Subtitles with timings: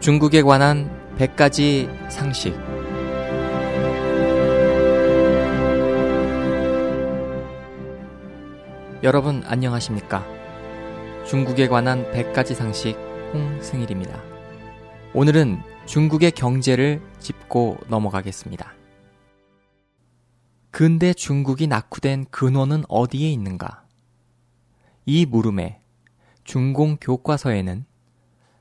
[0.00, 2.54] 중국에 관한 100가지 상식.
[9.02, 10.24] 여러분 안녕하십니까?
[11.26, 12.96] 중국에 관한 100가지 상식
[13.34, 14.22] 홍승일입니다.
[15.14, 18.72] 오늘은 중국의 경제를 짚고 넘어가겠습니다.
[20.70, 23.84] 근대 중국이 낙후된 근원은 어디에 있는가?
[25.06, 25.80] 이 물음에
[26.44, 27.87] 중공 교과서에는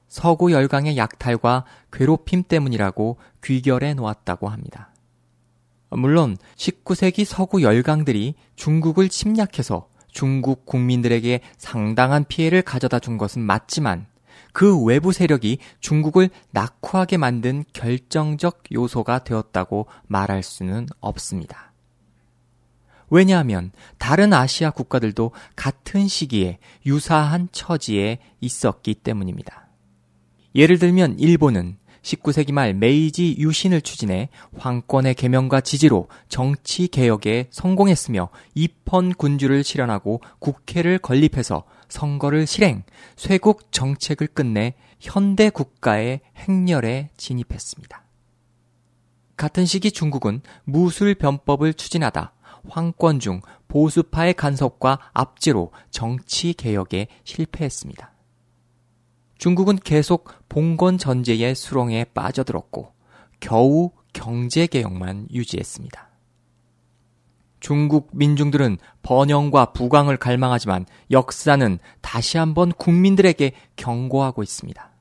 [0.08, 4.94] 서구 열강의 약탈과 괴롭힘 때문이라고 귀결해 놓았다고 합니다.
[5.90, 14.08] 물론 19세기 서구 열강들이 중국을 침략해서 중국 국민들에게 상당한 피해를 가져다 준 것은 맞지만
[14.52, 21.74] 그 외부 세력이 중국을 낙후하게 만든 결정적 요소가 되었다고 말할 수는 없습니다.
[23.10, 29.67] 왜냐하면 다른 아시아 국가들도 같은 시기에 유사한 처지에 있었기 때문입니다.
[30.58, 39.14] 예를 들면 일본은 19세기 말 메이지 유신을 추진해 황권의 개명과 지지로 정치 개혁에 성공했으며 입헌
[39.14, 42.84] 군주를 실현하고 국회를 건립해서 선거를 실행,
[43.16, 48.04] 쇄국 정책을 끝내 현대 국가의 행렬에 진입했습니다.
[49.36, 52.34] 같은 시기 중국은 무술 변법을 추진하다
[52.68, 58.17] 황권 중 보수파의 간섭과 압제로 정치 개혁에 실패했습니다.
[59.38, 62.92] 중국은 계속 봉건 전제의 수렁에 빠져들었고
[63.40, 66.08] 겨우 경제 개혁만 유지했습니다.
[67.60, 74.92] 중국 민중들은 번영과 부강을 갈망하지만 역사는 다시 한번 국민들에게 경고하고 있습니다.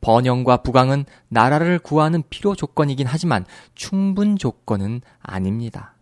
[0.00, 5.94] 번영과 부강은 나라를 구하는 필요 조건이긴 하지만 충분 조건은 아닙니다.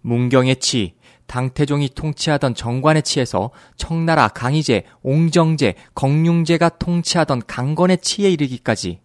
[0.00, 0.94] 문경의 치,
[1.26, 9.00] 당태종이 통치하던 정관의 치에서 청나라 강희제, 옹정제, 걱융제가 통치하던 강건의 치에 이르기까지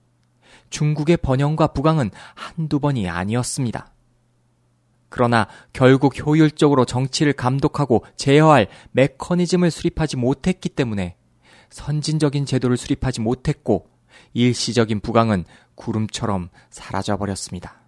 [0.70, 3.92] 중국의 번영과 부강은 한두 번이 아니었습니다.
[5.10, 11.16] 그러나 결국 효율적으로 정치를 감독하고 제어할 메커니즘을 수립하지 못했기 때문에
[11.72, 13.90] 선진적인 제도를 수립하지 못했고
[14.34, 17.82] 일시적인 부강은 구름처럼 사라져 버렸습니다.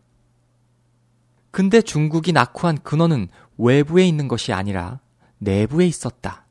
[1.52, 5.00] 근데 중국이 낙후한 근원은 외부에 있는 것이 아니라
[5.38, 6.46] 내부에 있었다.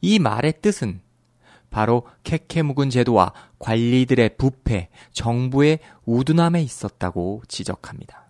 [0.00, 1.00] 이 말의 뜻은
[1.70, 8.26] 바로 캐캐묵은 제도와 관리들의 부패, 정부의 우둔함에 있었다고 지적합니다.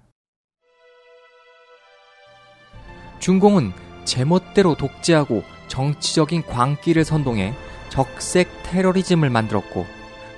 [3.19, 3.73] 중공은
[4.05, 7.55] 제멋대로 독재하고 정치적인 광기를 선동해
[7.91, 9.87] 적색 테러리즘을 만들었고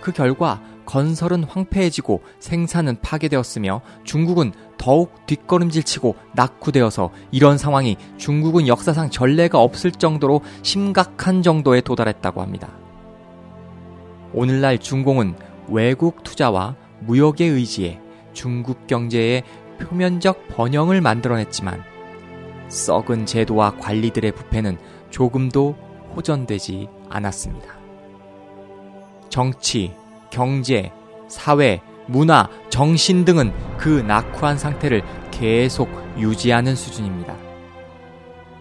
[0.00, 0.60] 그 결과
[0.92, 10.42] 건설은 황폐해지고 생산은 파괴되었으며 중국은 더욱 뒷걸음질치고 낙후되어서 이런 상황이 중국은 역사상 전례가 없을 정도로
[10.60, 12.68] 심각한 정도에 도달했다고 합니다.
[14.34, 15.34] 오늘날 중공은
[15.68, 17.98] 외국 투자와 무역의 의지에
[18.34, 19.44] 중국 경제의
[19.80, 21.82] 표면적 번영을 만들어냈지만
[22.68, 24.76] 썩은 제도와 관리들의 부패는
[25.08, 25.74] 조금도
[26.14, 27.78] 호전되지 않았습니다.
[29.30, 29.94] 정치,
[30.32, 30.90] 경제,
[31.28, 35.88] 사회, 문화, 정신 등은 그 낙후한 상태를 계속
[36.18, 37.36] 유지하는 수준입니다.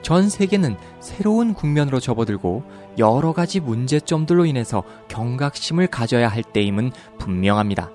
[0.02, 2.64] 전 세계는 새로운 국면으로 접어들고
[2.98, 7.90] 여러 가지 문제점들로 인해서 경각심을 가져야 할 때임은 분명합니다.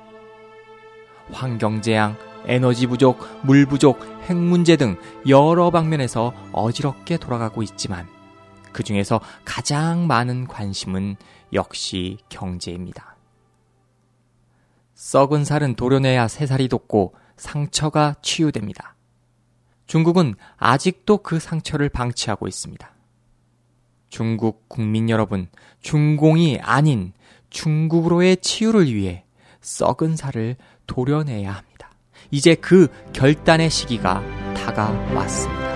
[1.33, 2.17] 환경재앙,
[2.47, 4.97] 에너지 부족, 물 부족, 핵 문제 등
[5.29, 8.07] 여러 방면에서 어지럽게 돌아가고 있지만
[8.73, 11.17] 그 중에서 가장 많은 관심은
[11.53, 13.16] 역시 경제입니다.
[14.97, 18.97] 썩은 살은 도려내야 새살이 돋고 상처가 치유됩니다.
[19.87, 22.91] 중국은 아직도 그 상처를 방치하고 있습니다.
[24.09, 25.49] 중국 국민 여러분,
[25.83, 27.13] 중공이 아닌
[27.51, 29.25] 중국으로의 치유를 위해
[29.61, 30.57] 썩은 살을
[30.87, 31.91] 도려내야 합니다.
[32.31, 34.23] 이제 그 결단의 시기가
[34.55, 35.67] 다가왔습니다.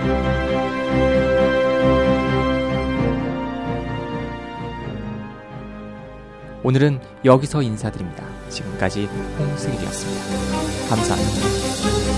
[6.63, 8.30] 오늘은 여기서 인사드립니다.
[8.51, 9.05] 지금까지
[9.39, 10.21] 홍승일이었습니다.
[10.89, 12.11] 감사합니다.